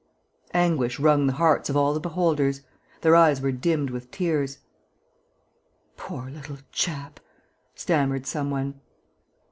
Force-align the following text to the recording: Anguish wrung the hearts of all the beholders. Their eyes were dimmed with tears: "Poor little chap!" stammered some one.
Anguish 0.55 0.99
wrung 0.99 1.27
the 1.27 1.33
hearts 1.33 1.69
of 1.69 1.77
all 1.77 1.93
the 1.93 1.99
beholders. 1.99 2.61
Their 3.01 3.15
eyes 3.15 3.39
were 3.39 3.51
dimmed 3.51 3.91
with 3.91 4.09
tears: 4.09 4.57
"Poor 5.95 6.31
little 6.31 6.57
chap!" 6.71 7.19
stammered 7.75 8.25
some 8.25 8.49
one. 8.49 8.81